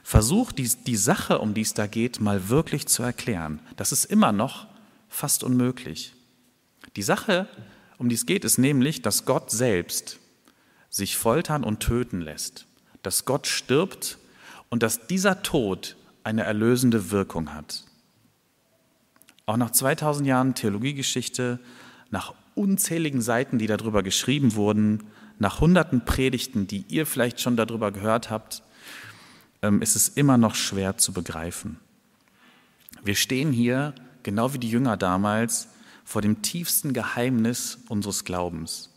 Versuch 0.02 0.52
die, 0.52 0.69
die 0.87 0.97
Sache, 0.97 1.38
um 1.38 1.54
die 1.54 1.62
es 1.62 1.75
da 1.75 1.87
geht, 1.87 2.21
mal 2.21 2.49
wirklich 2.49 2.87
zu 2.87 3.02
erklären. 3.02 3.61
Das 3.76 3.93
ist 3.93 4.04
immer 4.04 4.33
noch 4.33 4.66
fast 5.09 5.43
unmöglich. 5.43 6.14
Die 6.97 7.02
Sache, 7.02 7.49
um 7.97 8.09
die 8.09 8.14
es 8.14 8.26
geht, 8.26 8.45
ist 8.45 8.59
nämlich, 8.59 9.02
dass 9.02 9.25
Gott 9.25 9.50
selbst 9.50 10.19
sich 10.90 11.16
foltern 11.16 11.64
und 11.64 11.81
töten 11.81 12.21
lässt, 12.21 12.66
dass 13.02 13.25
Gott 13.25 13.47
stirbt 13.47 14.19
und 14.75 14.83
dass 14.83 15.07
dieser 15.07 15.40
Tod 15.45 15.95
eine 16.25 16.43
erlösende 16.43 17.12
Wirkung 17.12 17.54
hat. 17.54 17.85
Auch 19.47 19.57
nach 19.57 19.71
2000 19.71 20.26
Jahren 20.26 20.57
Theologiegeschichte, 20.57 21.61
nach 22.11 22.35
unzähligen 22.57 23.23
Seiten, 23.23 23.61
die 23.61 23.69
darüber 23.69 24.02
geschrieben 24.02 24.57
wurden, 24.57 25.04
nach 25.38 25.61
hunderten 25.61 26.04
Predigten, 26.04 26.66
die 26.66 26.85
ihr 26.88 27.07
vielleicht 27.07 27.40
schon 27.40 27.57
darüber 27.57 27.93
gehört 27.93 28.31
habt, 28.31 28.64
ähm, 29.62 29.81
ist 29.81 29.95
es 29.95 30.09
immer 30.09 30.38
noch 30.38 30.57
schwer 30.57 30.97
zu 30.97 31.12
begreifen. 31.12 31.78
Wir 33.04 33.14
stehen 33.14 33.52
hier, 33.52 33.95
genau 34.25 34.54
wie 34.54 34.59
die 34.59 34.71
Jünger 34.71 34.97
damals, 34.97 35.69
vor 36.04 36.21
dem 36.21 36.43
tiefsten 36.43 36.93
Geheimnis 36.93 37.78
unseres 37.88 38.25
Glaubens. 38.25 38.90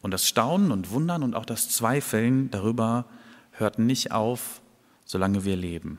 Und 0.00 0.10
das 0.10 0.26
Staunen 0.26 0.72
und 0.72 0.90
Wundern 0.90 1.22
und 1.22 1.34
auch 1.34 1.44
das 1.44 1.68
Zweifeln 1.68 2.50
darüber 2.50 3.04
hört 3.52 3.78
nicht 3.78 4.10
auf, 4.10 4.62
solange 5.08 5.44
wir 5.44 5.56
leben. 5.56 5.98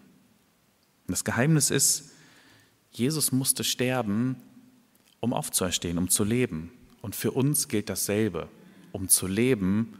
Und 1.07 1.11
das 1.11 1.25
Geheimnis 1.25 1.71
ist, 1.71 2.11
Jesus 2.91 3.31
musste 3.31 3.63
sterben, 3.63 4.35
um 5.19 5.33
aufzuerstehen, 5.33 5.97
um 5.97 6.09
zu 6.09 6.23
leben. 6.23 6.71
Und 7.01 7.15
für 7.15 7.31
uns 7.31 7.67
gilt 7.67 7.89
dasselbe. 7.89 8.47
um 8.91 9.07
zu 9.07 9.27
leben, 9.27 9.93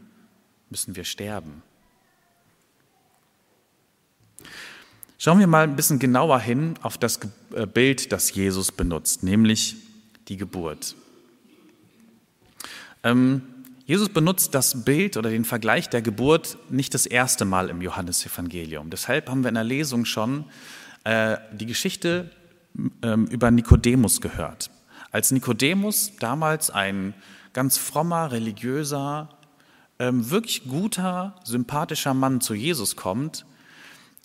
müssen 0.71 0.95
wir 0.95 1.03
sterben. 1.03 1.61
Schauen 5.19 5.37
wir 5.37 5.45
mal 5.45 5.63
ein 5.63 5.75
bisschen 5.75 5.99
genauer 5.99 6.39
hin 6.39 6.73
auf 6.81 6.97
das 6.97 7.19
äh, 7.53 7.67
Bild, 7.67 8.11
das 8.11 8.33
Jesus 8.33 8.71
benutzt, 8.71 9.21
nämlich 9.21 9.75
die 10.27 10.37
Geburt. 10.37 10.95
Ähm, 13.03 13.43
Jesus 13.89 14.09
benutzt 14.09 14.53
das 14.53 14.85
Bild 14.85 15.17
oder 15.17 15.31
den 15.31 15.45
Vergleich 15.45 15.89
der 15.89 16.03
Geburt 16.03 16.59
nicht 16.69 16.93
das 16.93 17.07
erste 17.07 17.43
Mal 17.43 17.71
im 17.71 17.81
Johannesevangelium. 17.81 18.91
Deshalb 18.91 19.27
haben 19.27 19.41
wir 19.41 19.49
in 19.49 19.55
der 19.55 19.63
Lesung 19.63 20.05
schon 20.05 20.45
äh, 21.05 21.37
die 21.53 21.65
Geschichte 21.65 22.29
ähm, 23.01 23.25
über 23.25 23.49
Nikodemus 23.49 24.21
gehört. 24.21 24.69
Als 25.11 25.31
Nikodemus 25.31 26.11
damals 26.19 26.69
ein 26.69 27.15
ganz 27.51 27.79
frommer, 27.79 28.31
religiöser, 28.31 29.29
ähm, 29.97 30.29
wirklich 30.29 30.65
guter, 30.65 31.33
sympathischer 31.43 32.13
Mann 32.13 32.41
zu 32.41 32.53
Jesus 32.53 32.95
kommt, 32.95 33.43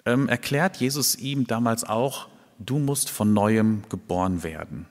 ähm, 0.04 0.28
erklärt 0.28 0.76
Jesus 0.76 1.16
ihm 1.16 1.46
damals 1.46 1.84
auch, 1.84 2.28
du 2.58 2.78
musst 2.78 3.08
von 3.08 3.32
neuem 3.32 3.80
geboren 3.88 4.42
werden. 4.42 4.84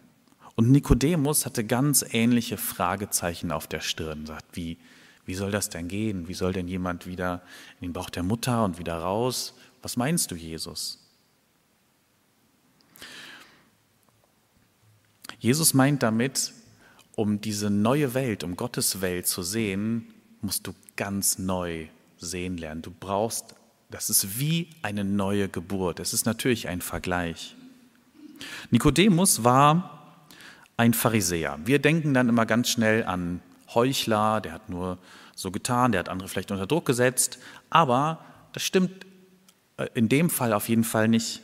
Und 0.55 0.69
Nikodemus 0.69 1.45
hatte 1.45 1.63
ganz 1.63 2.05
ähnliche 2.11 2.57
Fragezeichen 2.57 3.51
auf 3.51 3.67
der 3.67 3.81
Stirn, 3.81 4.25
sagt, 4.25 4.55
wie, 4.55 4.77
wie 5.25 5.33
soll 5.33 5.51
das 5.51 5.69
denn 5.69 5.87
gehen? 5.87 6.27
Wie 6.27 6.33
soll 6.33 6.53
denn 6.53 6.67
jemand 6.67 7.07
wieder 7.07 7.41
in 7.79 7.87
den 7.87 7.93
Bauch 7.93 8.09
der 8.09 8.23
Mutter 8.23 8.63
und 8.63 8.77
wieder 8.77 8.97
raus? 8.97 9.55
Was 9.81 9.97
meinst 9.97 10.31
du, 10.31 10.35
Jesus? 10.35 10.99
Jesus 15.39 15.73
meint 15.73 16.03
damit, 16.03 16.53
um 17.15 17.41
diese 17.41 17.69
neue 17.69 18.13
Welt, 18.13 18.43
um 18.43 18.55
Gottes 18.55 19.01
Welt 19.01 19.27
zu 19.27 19.43
sehen, 19.43 20.13
musst 20.41 20.67
du 20.67 20.73
ganz 20.95 21.37
neu 21.37 21.87
sehen 22.17 22.57
lernen. 22.57 22.81
Du 22.81 22.91
brauchst, 22.97 23.55
das 23.89 24.09
ist 24.09 24.39
wie 24.39 24.69
eine 24.81 25.03
neue 25.03 25.49
Geburt. 25.49 25.99
Es 25.99 26.13
ist 26.13 26.25
natürlich 26.25 26.67
ein 26.67 26.81
Vergleich. 26.81 27.55
Nikodemus 28.71 29.43
war 29.43 30.02
ein 30.77 30.93
Pharisäer. 30.93 31.59
Wir 31.65 31.79
denken 31.79 32.13
dann 32.13 32.29
immer 32.29 32.45
ganz 32.45 32.69
schnell 32.69 33.03
an 33.03 33.41
Heuchler, 33.73 34.41
der 34.41 34.53
hat 34.53 34.69
nur 34.69 34.97
so 35.35 35.51
getan, 35.51 35.91
der 35.91 35.99
hat 35.99 36.09
andere 36.09 36.29
vielleicht 36.29 36.51
unter 36.51 36.67
Druck 36.67 36.85
gesetzt. 36.85 37.39
Aber 37.69 38.19
das 38.53 38.63
stimmt 38.63 39.05
äh, 39.77 39.87
in 39.93 40.09
dem 40.09 40.29
Fall 40.29 40.53
auf 40.53 40.69
jeden 40.69 40.83
Fall 40.83 41.07
nicht. 41.07 41.41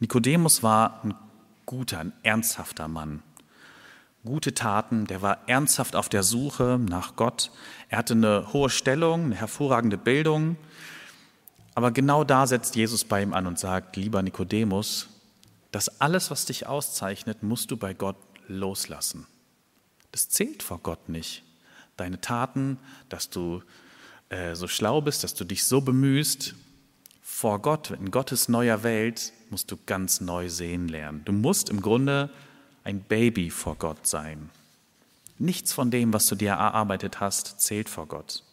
Nikodemus 0.00 0.62
war 0.62 1.00
ein 1.04 1.14
guter, 1.66 2.00
ein 2.00 2.12
ernsthafter 2.22 2.88
Mann. 2.88 3.22
Gute 4.24 4.54
Taten, 4.54 5.06
der 5.06 5.20
war 5.20 5.48
ernsthaft 5.48 5.96
auf 5.96 6.08
der 6.08 6.22
Suche 6.22 6.78
nach 6.80 7.16
Gott. 7.16 7.50
Er 7.88 7.98
hatte 7.98 8.14
eine 8.14 8.52
hohe 8.52 8.70
Stellung, 8.70 9.24
eine 9.24 9.34
hervorragende 9.34 9.98
Bildung. 9.98 10.56
Aber 11.74 11.90
genau 11.90 12.22
da 12.22 12.46
setzt 12.46 12.76
Jesus 12.76 13.04
bei 13.04 13.22
ihm 13.22 13.32
an 13.32 13.46
und 13.46 13.58
sagt, 13.58 13.96
lieber 13.96 14.22
Nikodemus, 14.22 15.08
das 15.72 16.00
alles, 16.00 16.30
was 16.30 16.44
dich 16.44 16.66
auszeichnet, 16.66 17.42
musst 17.42 17.70
du 17.70 17.76
bei 17.76 17.94
Gott 17.94 18.16
loslassen. 18.48 19.26
Das 20.10 20.28
zählt 20.28 20.62
vor 20.62 20.78
Gott 20.78 21.08
nicht. 21.08 21.42
Deine 21.96 22.20
Taten, 22.20 22.78
dass 23.08 23.30
du 23.30 23.62
äh, 24.28 24.54
so 24.54 24.68
schlau 24.68 25.00
bist, 25.00 25.24
dass 25.24 25.34
du 25.34 25.44
dich 25.44 25.64
so 25.64 25.80
bemühst, 25.80 26.54
vor 27.22 27.60
Gott, 27.60 27.90
in 27.90 28.10
Gottes 28.10 28.48
neuer 28.48 28.82
Welt, 28.82 29.32
musst 29.50 29.70
du 29.70 29.78
ganz 29.86 30.20
neu 30.20 30.48
sehen 30.48 30.88
lernen. 30.88 31.22
Du 31.24 31.32
musst 31.32 31.70
im 31.70 31.80
Grunde 31.80 32.30
ein 32.84 33.00
Baby 33.00 33.50
vor 33.50 33.76
Gott 33.76 34.06
sein. 34.06 34.50
Nichts 35.38 35.72
von 35.72 35.90
dem, 35.90 36.12
was 36.12 36.26
du 36.26 36.34
dir 36.34 36.50
erarbeitet 36.50 37.20
hast, 37.20 37.60
zählt 37.60 37.88
vor 37.88 38.06
Gott. 38.06 38.44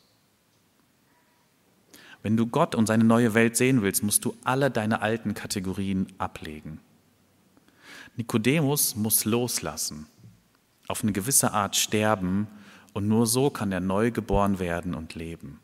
Wenn 2.24 2.36
du 2.36 2.48
Gott 2.48 2.76
und 2.76 2.88
seine 2.88 3.04
neue 3.04 3.34
Welt 3.34 3.56
sehen 3.56 3.82
willst, 3.82 4.04
musst 4.04 4.26
du 4.26 4.36
alle 4.44 4.72
deine 4.72 5.02
alten 5.02 5.34
Kategorien 5.34 6.08
ablegen. 6.18 6.80
Nikodemus 8.20 8.98
muss 8.98 9.24
loslassen, 9.24 10.06
auf 10.90 11.04
eine 11.04 11.14
gewisse 11.14 11.54
Art 11.54 11.78
sterben 11.78 12.50
und 12.92 13.08
nur 13.08 13.26
so 13.26 13.50
kann 13.50 13.72
er 13.72 13.80
neu 13.80 14.12
geboren 14.12 14.60
werden 14.60 14.94
und 14.94 15.16
leben. 15.16 15.62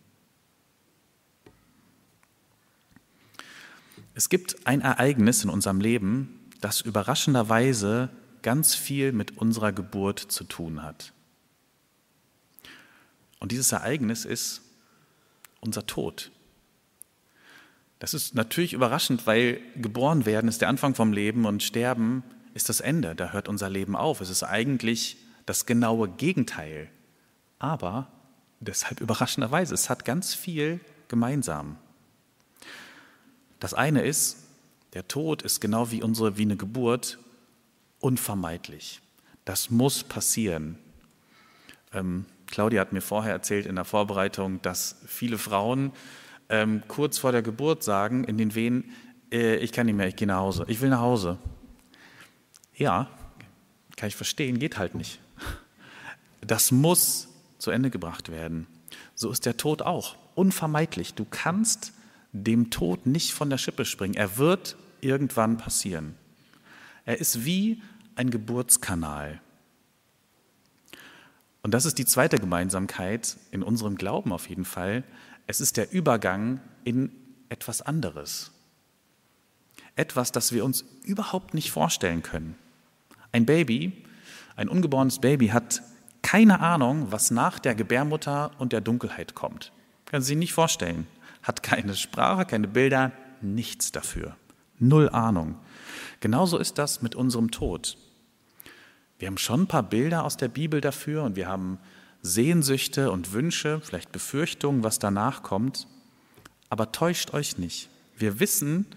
Es 4.13 4.29
gibt 4.29 4.65
ein 4.65 4.79
Ereignis 4.79 5.43
in 5.43 5.49
unserem 5.49 5.81
Leben, 5.81 6.39
das 6.61 6.79
überraschenderweise 6.79 8.07
ganz 8.41 8.73
viel 8.73 9.11
mit 9.11 9.37
unserer 9.37 9.73
Geburt 9.73 10.19
zu 10.19 10.45
tun 10.45 10.81
hat. 10.81 11.11
Und 13.39 13.51
dieses 13.51 13.73
Ereignis 13.73 14.23
ist 14.23 14.61
unser 15.59 15.85
Tod. 15.85 16.31
Das 17.99 18.13
ist 18.13 18.33
natürlich 18.33 18.71
überraschend, 18.71 19.27
weil 19.27 19.59
geboren 19.75 20.25
werden 20.25 20.47
ist 20.47 20.61
der 20.61 20.69
Anfang 20.69 20.95
vom 20.95 21.11
Leben 21.11 21.43
und 21.45 21.61
sterben 21.61 22.23
ist 22.55 22.69
das 22.69 22.79
Ende. 22.79 23.13
Da 23.13 23.33
hört 23.33 23.47
unser 23.47 23.69
Leben 23.69 23.95
auf. 23.95 24.21
Es 24.21 24.29
ist 24.29 24.41
eigentlich 24.41 25.17
das 25.45 25.67
genaue 25.67 26.09
Gegenteil. 26.09 26.89
Aber 27.59 28.07
deshalb 28.59 29.01
überraschenderweise, 29.01 29.75
es 29.75 29.89
hat 29.89 30.05
ganz 30.05 30.33
viel 30.33 30.79
gemeinsam. 31.07 31.77
Das 33.59 33.73
eine 33.73 34.01
ist, 34.01 34.37
der 34.93 35.07
Tod 35.07 35.41
ist 35.41 35.59
genau 35.59 35.91
wie 35.91 36.01
unsere, 36.01 36.37
wie 36.37 36.43
eine 36.43 36.57
Geburt, 36.57 37.19
unvermeidlich. 37.99 39.01
Das 39.43 39.69
muss 39.69 40.03
passieren. 40.03 40.77
Ähm, 41.93 42.25
Claudia 42.47 42.81
hat 42.81 42.93
mir 42.93 43.01
vorher 43.01 43.33
erzählt 43.33 43.65
in 43.65 43.75
der 43.75 43.85
Vorbereitung, 43.85 44.61
dass 44.61 45.01
viele 45.05 45.37
Frauen 45.37 45.91
ähm, 46.49 46.83
kurz 46.87 47.17
vor 47.17 47.31
der 47.31 47.41
Geburt 47.41 47.83
sagen 47.83 48.23
in 48.23 48.37
den 48.37 48.55
Wehen, 48.55 48.91
äh, 49.31 49.57
ich 49.57 49.71
kann 49.71 49.87
nicht 49.87 49.95
mehr, 49.95 50.07
ich 50.07 50.15
gehe 50.15 50.27
nach 50.27 50.39
Hause, 50.39 50.63
ich 50.67 50.79
will 50.79 50.89
nach 50.89 51.01
Hause. 51.01 51.37
Ja, 52.77 53.09
kann 53.95 54.07
ich 54.07 54.15
verstehen, 54.15 54.59
geht 54.59 54.77
halt 54.77 54.95
nicht. 54.95 55.19
Das 56.41 56.71
muss 56.71 57.29
zu 57.57 57.71
Ende 57.71 57.89
gebracht 57.89 58.29
werden. 58.29 58.67
So 59.15 59.31
ist 59.31 59.45
der 59.45 59.57
Tod 59.57 59.81
auch 59.81 60.15
unvermeidlich. 60.35 61.13
Du 61.13 61.25
kannst 61.25 61.93
dem 62.33 62.69
Tod 62.69 63.05
nicht 63.05 63.33
von 63.33 63.49
der 63.49 63.57
Schippe 63.57 63.85
springen. 63.85 64.15
Er 64.15 64.37
wird 64.37 64.75
irgendwann 65.01 65.57
passieren. 65.57 66.15
Er 67.05 67.19
ist 67.19 67.45
wie 67.45 67.81
ein 68.15 68.29
Geburtskanal. 68.29 69.39
Und 71.63 71.71
das 71.71 71.85
ist 71.85 71.97
die 71.97 72.05
zweite 72.05 72.37
Gemeinsamkeit 72.37 73.37
in 73.51 73.63
unserem 73.63 73.95
Glauben 73.95 74.31
auf 74.31 74.49
jeden 74.49 74.65
Fall. 74.65 75.03
Es 75.47 75.61
ist 75.61 75.77
der 75.77 75.91
Übergang 75.91 76.59
in 76.83 77.11
etwas 77.49 77.81
anderes. 77.81 78.51
Etwas, 79.95 80.31
das 80.31 80.51
wir 80.51 80.65
uns 80.65 80.83
überhaupt 81.03 81.53
nicht 81.53 81.71
vorstellen 81.71 82.21
können. 82.21 82.55
Ein 83.35 83.45
Baby, 83.45 83.91
ein 84.55 84.69
ungeborenes 84.69 85.19
Baby 85.19 85.49
hat 85.49 85.83
keine 86.21 86.61
Ahnung, 86.61 87.11
was 87.11 87.31
nach 87.31 87.59
der 87.59 87.75
Gebärmutter 87.75 88.51
und 88.59 88.71
der 88.71 88.81
Dunkelheit 88.81 89.35
kommt. 89.35 89.73
Kann 90.05 90.21
sie 90.21 90.29
sich 90.29 90.37
nicht 90.37 90.53
vorstellen 90.53 91.05
hat 91.45 91.61
keine 91.61 91.95
Sprache, 91.95 92.45
keine 92.45 92.67
Bilder, 92.67 93.11
nichts 93.41 93.91
dafür. 93.91 94.35
Null 94.79 95.09
Ahnung. 95.09 95.55
Genauso 96.19 96.57
ist 96.57 96.79
das 96.79 97.03
mit 97.03 97.13
unserem 97.13 97.51
Tod. 97.51 97.97
Wir 99.19 99.27
haben 99.27 99.37
schon 99.37 99.61
ein 99.61 99.67
paar 99.67 99.83
Bilder 99.83 100.25
aus 100.25 100.37
der 100.37 100.47
Bibel 100.47 100.81
dafür 100.81 101.23
und 101.23 101.35
wir 101.35 101.47
haben 101.47 101.77
Sehnsüchte 102.23 103.11
und 103.11 103.31
Wünsche, 103.31 103.79
vielleicht 103.81 104.11
Befürchtungen, 104.11 104.83
was 104.83 104.97
danach 104.97 105.43
kommt. 105.43 105.87
Aber 106.69 106.91
täuscht 106.91 107.33
euch 107.35 107.59
nicht. 107.59 107.89
Wir 108.17 108.39
wissen 108.39 108.87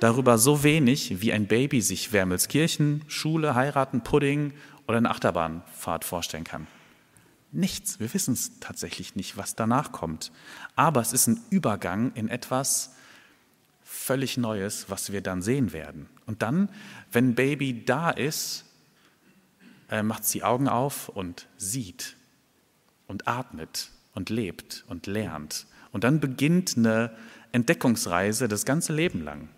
darüber 0.00 0.38
so 0.38 0.62
wenig, 0.62 1.20
wie 1.20 1.32
ein 1.32 1.46
Baby 1.46 1.80
sich 1.80 2.12
Wermelskirchen, 2.12 3.04
Schule, 3.06 3.54
heiraten, 3.54 4.02
Pudding 4.02 4.52
oder 4.86 4.98
eine 4.98 5.10
Achterbahnfahrt 5.10 6.04
vorstellen 6.04 6.44
kann. 6.44 6.66
Nichts. 7.52 8.00
Wir 8.00 8.12
wissen 8.14 8.34
es 8.34 8.60
tatsächlich 8.60 9.16
nicht, 9.16 9.36
was 9.36 9.54
danach 9.54 9.92
kommt. 9.92 10.32
Aber 10.76 11.00
es 11.00 11.12
ist 11.12 11.26
ein 11.26 11.40
Übergang 11.50 12.12
in 12.14 12.28
etwas 12.28 12.94
völlig 13.82 14.36
Neues, 14.36 14.86
was 14.88 15.12
wir 15.12 15.20
dann 15.20 15.42
sehen 15.42 15.72
werden. 15.72 16.08
Und 16.26 16.42
dann, 16.42 16.70
wenn 17.10 17.34
Baby 17.34 17.84
da 17.84 18.10
ist, 18.10 18.64
äh, 19.90 20.02
macht 20.02 20.24
sie 20.24 20.44
Augen 20.44 20.68
auf 20.68 21.08
und 21.08 21.48
sieht 21.56 22.16
und 23.08 23.26
atmet 23.26 23.90
und 24.14 24.30
lebt 24.30 24.84
und 24.86 25.06
lernt. 25.06 25.66
Und 25.90 26.04
dann 26.04 26.20
beginnt 26.20 26.76
eine 26.76 27.10
Entdeckungsreise 27.50 28.46
das 28.46 28.64
ganze 28.64 28.92
Leben 28.92 29.24
lang. 29.24 29.48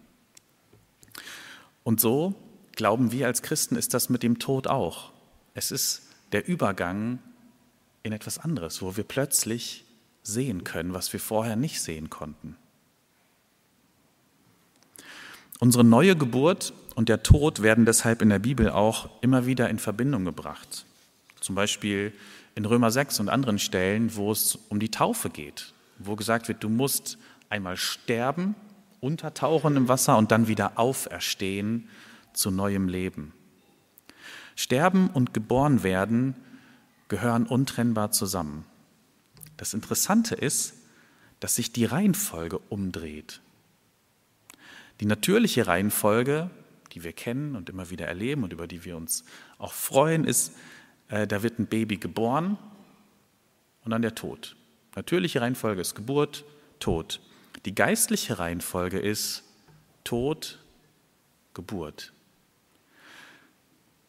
Und 1.85 2.01
so 2.01 2.35
glauben 2.73 3.13
wir 3.13 3.27
als 3.27 3.43
Christen, 3.43 3.77
ist 3.77 3.95
das 3.95 4.09
mit 4.09 4.23
dem 4.23 4.39
Tod 4.39 4.67
auch. 4.67 5.13
Es 5.55 5.71
ist 5.71 6.03
der 6.33 6.49
Übergang 6.49 7.19
in 8.03 8.13
etwas 8.13 8.39
anderes, 8.39 8.83
wo 8.83 8.97
wir 8.97 9.05
plötzlich 9.05 9.85
sehen 10.23 10.65
können, 10.65 10.95
was 10.95 11.13
wir 11.13 11.21
vorher 11.21 11.57
nicht 11.57 11.81
sehen 11.81 12.11
konnten. 12.11 12.57
Unsere 15.59 15.85
neue 15.85 16.17
Geburt 16.17 16.73
und 16.95 17.09
der 17.09 17.23
Tod 17.23 17.63
werden 17.63 17.85
deshalb 17.85 18.23
in 18.23 18.31
der 18.31 18.39
Bibel 18.39 18.71
auch 18.71 19.09
immer 19.21 19.47
wieder 19.47 19.69
in 19.71 19.79
Verbindung 19.79 20.25
gebracht. 20.25 20.85
Zum 21.41 21.55
Beispiel 21.55 22.13
in 22.55 22.65
Römer 22.65 22.91
6 22.91 23.21
und 23.21 23.29
anderen 23.29 23.59
Stellen, 23.59 24.15
wo 24.17 24.33
es 24.33 24.59
um 24.69 24.81
die 24.81 24.91
Taufe 24.91 25.31
geht, 25.31 25.73
wo 25.99 26.17
gesagt 26.17 26.49
wird, 26.49 26.63
du 26.63 26.69
musst 26.69 27.19
einmal 27.49 27.77
sterben, 27.77 28.55
untertauchen 29.03 29.77
im 29.77 29.89
Wasser 29.89 30.17
und 30.17 30.31
dann 30.31 30.49
wieder 30.49 30.79
auferstehen 30.79 31.89
zu 32.33 32.51
neuem 32.51 32.89
Leben. 32.89 33.35
Sterben 34.55 35.11
und 35.11 35.35
geboren 35.35 35.83
werden 35.83 36.37
gehören 37.09 37.47
untrennbar 37.47 38.13
zusammen. 38.13 38.65
Das 39.57 39.75
Interessante 39.75 40.35
ist, 40.35 40.75
dass 41.41 41.57
sich 41.57 41.73
die 41.73 41.85
Reihenfolge 41.85 42.59
umdreht. 42.69 43.41
Die 45.01 45.07
natürliche 45.07 45.67
Reihenfolge, 45.67 46.49
die 46.93 47.03
wir 47.03 47.13
kennen 47.13 47.57
und 47.57 47.69
immer 47.69 47.91
wieder 47.91 48.07
erleben 48.07 48.45
und 48.45 48.53
über 48.53 48.69
die 48.69 48.85
wir 48.85 48.97
uns 48.97 49.25
auch 49.59 49.73
freuen, 49.73 50.25
ist, 50.25 50.53
äh, 51.09 51.27
da 51.27 51.43
wird 51.43 51.59
ein 51.59 51.67
Baby 51.67 51.97
geboren 51.97 52.57
und 53.85 53.91
dann 53.91 54.03
der 54.03 54.15
Tod. 54.15 54.55
Natürliche 54.95 55.41
Reihenfolge 55.41 55.81
ist 55.81 55.97
Geburt, 55.97 56.45
Tod. 56.79 57.21
Die 57.65 57.75
geistliche 57.75 58.39
Reihenfolge 58.39 58.99
ist 58.99 59.45
Tod, 60.05 60.59
Geburt. 61.55 62.13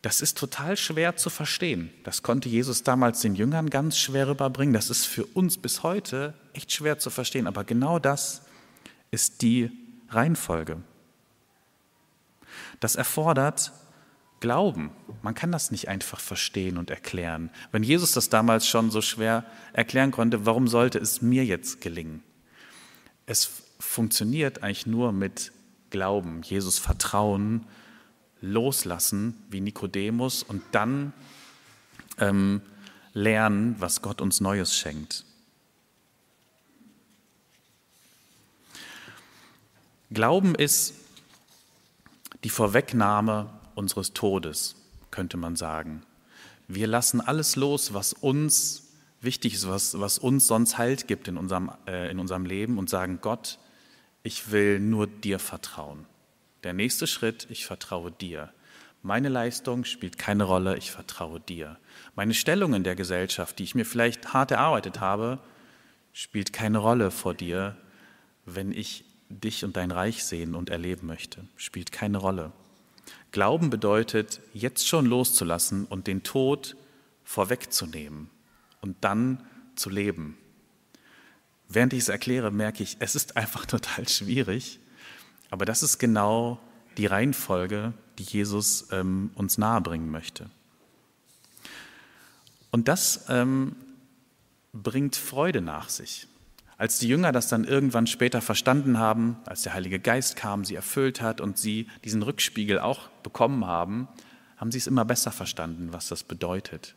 Das 0.01 0.22
ist 0.22 0.38
total 0.38 0.75
schwer 0.75 1.15
zu 1.15 1.29
verstehen. 1.29 1.89
Das 2.03 2.24
konnte 2.24 2.50
Jesus 2.50 2.83
damals 2.83 3.22
den 3.22 3.36
Jüngern 3.36 3.69
ganz 3.69 3.98
schwer 3.98 4.27
rüberbringen. 4.27 4.74
Das 4.74 4.89
ist 4.89 5.05
für 5.05 5.25
uns 5.25 5.57
bis 5.57 5.83
heute 5.83 6.33
echt 6.53 6.74
schwer 6.74 7.00
zu 7.00 7.10
verstehen. 7.10 7.48
Aber 7.48 7.63
genau 7.63 8.00
das 8.00 8.41
ist 9.12 9.41
die 9.41 9.72
Reihenfolge. 10.10 10.81
Das 12.79 12.95
erfordert 12.95 13.72
Glauben. 14.41 14.91
Man 15.22 15.36
kann 15.36 15.53
das 15.53 15.72
nicht 15.72 15.88
einfach 15.88 16.19
verstehen 16.19 16.77
und 16.77 16.89
erklären. 16.89 17.50
Wenn 17.72 17.83
Jesus 17.83 18.12
das 18.12 18.27
damals 18.27 18.67
schon 18.67 18.91
so 18.91 19.00
schwer 19.00 19.45
erklären 19.72 20.12
konnte, 20.12 20.45
warum 20.45 20.67
sollte 20.67 21.00
es 21.00 21.22
mir 21.22 21.45
jetzt 21.45 21.79
gelingen? 21.79 22.24
Es 23.25 23.63
funktioniert 23.80 24.63
eigentlich 24.63 24.86
nur 24.86 25.12
mit 25.12 25.51
Glauben, 25.89 26.42
Jesus 26.42 26.80
vertrauen, 26.80 27.65
loslassen 28.42 29.38
wie 29.50 29.62
Nikodemus 29.62 30.44
und 30.44 30.63
dann 30.72 31.13
ähm, 32.18 32.62
lernen, 33.13 33.75
was 33.80 34.01
Gott 34.01 34.22
uns 34.22 34.42
Neues 34.42 34.75
schenkt. 34.75 35.25
Glauben 40.12 40.56
ist 40.56 40.94
die 42.44 42.50
Vorwegnahme 42.50 43.50
unseres 43.75 44.13
Todes, 44.13 44.75
könnte 45.10 45.38
man 45.38 45.56
sagen. 45.56 46.03
Wir 46.68 46.88
lassen 46.88 47.22
alles 47.22 47.56
los, 47.56 47.94
was 47.94 48.13
uns 48.13 48.82
wichtig 49.24 49.53
ist, 49.53 49.68
was, 49.68 50.00
was 50.00 50.18
uns 50.18 50.48
sonst 50.48 50.77
Halt 50.77 51.08
gibt 51.08 51.27
in 51.27 51.38
unserem, 51.38 51.72
äh, 51.88 52.10
in 52.12 52.20
unserem 52.20 52.46
Leben 52.46 52.77
und 52.77 52.89
sagen, 52.89 53.20
Gott, 53.22 53.60
ich 54.24 54.51
will 54.51 54.80
nur 54.80 55.08
dir 55.08 55.39
vertrauen. 55.39 56.06
Der 56.63 56.74
nächste 56.74 57.08
Schritt, 57.08 57.48
ich 57.50 57.65
vertraue 57.65 58.12
dir. 58.12 58.53
Meine 59.01 59.27
Leistung 59.27 59.84
spielt 59.84 60.18
keine 60.18 60.46
Rolle, 60.46 60.77
ich 60.77 60.92
vertraue 60.92 61.39
dir. 61.42 61.77
Meine 62.15 62.34
Stellung 62.34 62.74
in 62.74 62.84
der 62.84 62.96
Gesellschaft, 62.96 63.60
die 63.60 63.63
ich 63.63 63.75
mir 63.75 63.86
vielleicht 63.86 64.34
hart 64.34 64.51
erarbeitet 64.51 65.01
habe, 65.01 65.39
spielt 66.13 66.53
keine 66.53 66.77
Rolle 66.77 67.12
vor 67.12 67.34
dir, 67.34 67.75
wenn 68.46 68.72
ich 68.72 69.03
dich 69.27 69.65
und 69.65 69.75
dein 69.75 69.92
Reich 69.92 70.24
sehen 70.24 70.56
und 70.56 70.70
erleben 70.70 71.08
möchte. 71.08 71.46
Spielt 71.58 71.92
keine 71.92 72.18
Rolle. 72.18 72.53
Glauben 73.32 73.70
bedeutet, 73.70 74.39
jetzt 74.53 74.88
schon 74.88 75.06
loszulassen 75.06 75.86
und 75.86 76.08
den 76.08 76.24
Tod 76.24 76.77
vorwegzunehmen 77.25 78.30
und 78.83 78.97
dann 79.01 79.43
zu 79.75 79.89
leben. 79.89 80.37
Während 81.69 81.93
ich 81.93 81.99
es 81.99 82.09
erkläre, 82.09 82.51
merke 82.51 82.83
ich, 82.83 82.98
es 83.00 83.15
ist 83.15 83.37
einfach 83.37 83.65
total 83.75 84.07
schwierig, 84.07 84.79
aber 85.50 85.65
das 85.65 85.81
ist 85.81 85.98
genau 85.98 86.59
die 86.98 87.07
Reihenfolge, 87.07 87.93
die 88.19 88.24
Jesus 88.24 88.89
ähm, 88.91 89.31
uns 89.33 89.57
nahebringen 89.57 90.11
möchte. 90.11 90.50
Und 92.69 92.87
das 92.87 93.25
ähm, 93.29 93.75
bringt 94.74 95.15
Freude 95.15 95.61
nach 95.61 95.89
sich. 95.89 96.27
Als 96.77 97.00
die 97.00 97.07
Jünger 97.07 97.31
das 97.31 97.48
dann 97.48 97.63
irgendwann 97.63 98.07
später 98.07 98.41
verstanden 98.41 98.98
haben, 98.98 99.37
als 99.46 99.61
der 99.61 99.74
Heilige 99.74 100.00
Geist 100.00 100.35
kam, 100.35 100.65
sie 100.65 100.75
erfüllt 100.75 101.22
hat 101.22 101.39
und 101.39 101.57
sie 101.57 101.87
diesen 102.03 102.24
Rückspiegel 102.24 102.79
auch 102.79 103.09
bekommen 103.22 103.65
haben, 103.65 104.07
haben 104.57 104.72
sie 104.72 104.79
es 104.79 104.87
immer 104.87 105.05
besser 105.05 105.31
verstanden, 105.31 105.93
was 105.93 106.09
das 106.09 106.24
bedeutet. 106.24 106.96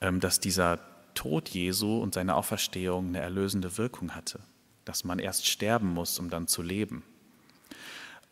Ähm, 0.00 0.20
dass 0.20 0.40
dieser 0.40 0.78
Tod 1.14 1.48
Jesu 1.48 1.98
und 1.98 2.14
seine 2.14 2.36
Auferstehung 2.36 3.08
eine 3.08 3.20
erlösende 3.20 3.76
Wirkung 3.78 4.14
hatte. 4.14 4.40
Dass 4.84 5.04
man 5.04 5.18
erst 5.18 5.46
sterben 5.46 5.92
muss, 5.92 6.18
um 6.18 6.30
dann 6.30 6.46
zu 6.46 6.62
leben. 6.62 7.02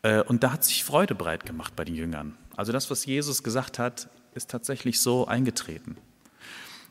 Äh, 0.01 0.21
und 0.23 0.43
da 0.43 0.53
hat 0.53 0.63
sich 0.63 0.83
Freude 0.83 1.15
breit 1.15 1.45
gemacht 1.45 1.75
bei 1.75 1.83
den 1.83 1.95
Jüngern. 1.95 2.37
Also 2.55 2.71
das, 2.71 2.89
was 2.89 3.05
Jesus 3.05 3.43
gesagt 3.43 3.79
hat, 3.79 4.09
ist 4.33 4.49
tatsächlich 4.49 5.01
so 5.01 5.27
eingetreten. 5.27 5.97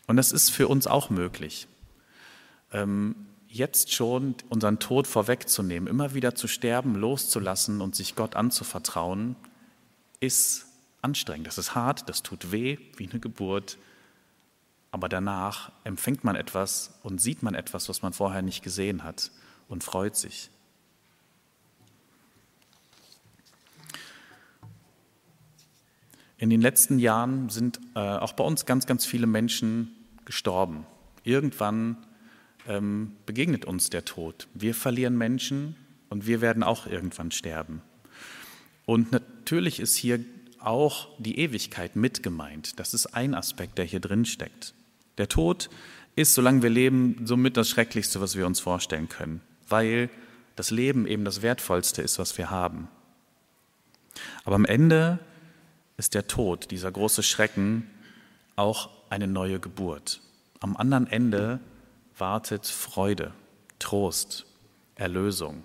Und 0.06 0.16
das 0.16 0.32
ist 0.32 0.50
für 0.50 0.68
uns 0.68 0.86
auch 0.86 1.10
möglich. 1.10 1.66
Ähm, 2.72 3.16
jetzt 3.48 3.92
schon 3.92 4.34
unseren 4.48 4.78
Tod 4.78 5.06
vorwegzunehmen, 5.06 5.88
immer 5.88 6.14
wieder 6.14 6.34
zu 6.34 6.46
sterben, 6.46 6.94
loszulassen 6.94 7.80
und 7.80 7.96
sich 7.96 8.14
Gott 8.14 8.36
anzuvertrauen, 8.36 9.36
ist 10.20 10.66
anstrengend. 11.02 11.46
Das 11.46 11.58
ist 11.58 11.74
hart, 11.74 12.08
das 12.08 12.22
tut 12.22 12.52
weh, 12.52 12.78
wie 12.96 13.08
eine 13.08 13.20
Geburt. 13.20 13.78
Aber 14.96 15.10
danach 15.10 15.72
empfängt 15.84 16.24
man 16.24 16.36
etwas 16.36 16.98
und 17.02 17.20
sieht 17.20 17.42
man 17.42 17.54
etwas, 17.54 17.90
was 17.90 18.00
man 18.00 18.14
vorher 18.14 18.40
nicht 18.40 18.62
gesehen 18.62 19.04
hat 19.04 19.30
und 19.68 19.84
freut 19.84 20.16
sich. 20.16 20.48
In 26.38 26.48
den 26.48 26.62
letzten 26.62 26.98
Jahren 26.98 27.50
sind 27.50 27.78
äh, 27.94 27.98
auch 27.98 28.32
bei 28.32 28.42
uns 28.42 28.64
ganz, 28.64 28.86
ganz 28.86 29.04
viele 29.04 29.26
Menschen 29.26 29.94
gestorben. 30.24 30.86
Irgendwann 31.24 31.98
ähm, 32.66 33.12
begegnet 33.26 33.66
uns 33.66 33.90
der 33.90 34.06
Tod. 34.06 34.48
Wir 34.54 34.74
verlieren 34.74 35.18
Menschen 35.18 35.76
und 36.08 36.26
wir 36.26 36.40
werden 36.40 36.62
auch 36.62 36.86
irgendwann 36.86 37.32
sterben. 37.32 37.82
Und 38.86 39.12
natürlich 39.12 39.78
ist 39.78 39.94
hier 39.94 40.24
auch 40.58 41.08
die 41.18 41.38
Ewigkeit 41.38 41.96
mit 41.96 42.22
gemeint. 42.22 42.80
Das 42.80 42.94
ist 42.94 43.08
ein 43.08 43.34
Aspekt, 43.34 43.76
der 43.76 43.84
hier 43.84 44.00
drin 44.00 44.24
steckt. 44.24 44.72
Der 45.18 45.28
Tod 45.28 45.70
ist, 46.14 46.34
solange 46.34 46.62
wir 46.62 46.70
leben, 46.70 47.20
somit 47.24 47.56
das 47.56 47.68
Schrecklichste, 47.68 48.20
was 48.20 48.36
wir 48.36 48.46
uns 48.46 48.60
vorstellen 48.60 49.08
können, 49.08 49.40
weil 49.68 50.10
das 50.56 50.70
Leben 50.70 51.06
eben 51.06 51.24
das 51.24 51.42
Wertvollste 51.42 52.02
ist, 52.02 52.18
was 52.18 52.36
wir 52.38 52.50
haben. 52.50 52.88
Aber 54.44 54.56
am 54.56 54.64
Ende 54.64 55.18
ist 55.96 56.14
der 56.14 56.26
Tod, 56.26 56.70
dieser 56.70 56.90
große 56.90 57.22
Schrecken, 57.22 57.90
auch 58.56 58.90
eine 59.10 59.26
neue 59.26 59.60
Geburt. 59.60 60.20
Am 60.60 60.76
anderen 60.76 61.06
Ende 61.06 61.60
wartet 62.16 62.66
Freude, 62.66 63.32
Trost, 63.78 64.46
Erlösung. 64.94 65.64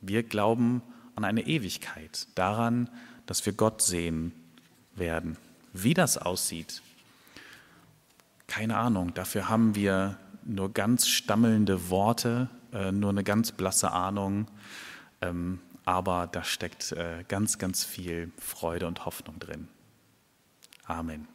Wir 0.00 0.22
glauben 0.22 0.82
an 1.16 1.24
eine 1.24 1.46
Ewigkeit, 1.46 2.28
daran, 2.36 2.88
dass 3.26 3.44
wir 3.44 3.52
Gott 3.52 3.82
sehen 3.82 4.32
werden. 4.94 5.36
Wie 5.72 5.94
das 5.94 6.18
aussieht, 6.18 6.82
keine 8.52 8.76
Ahnung. 8.76 9.14
Dafür 9.14 9.48
haben 9.48 9.74
wir 9.74 10.18
nur 10.44 10.74
ganz 10.74 11.08
stammelnde 11.08 11.88
Worte, 11.88 12.50
äh, 12.74 12.92
nur 12.92 13.08
eine 13.08 13.24
ganz 13.24 13.50
blasse 13.50 13.92
Ahnung. 13.92 14.46
Ähm, 15.22 15.60
aber 15.86 16.28
da 16.30 16.44
steckt 16.44 16.92
äh, 16.92 17.24
ganz, 17.28 17.56
ganz 17.56 17.82
viel 17.82 18.30
Freude 18.38 18.86
und 18.86 19.06
Hoffnung 19.06 19.38
drin. 19.38 19.68
Amen. 20.84 21.31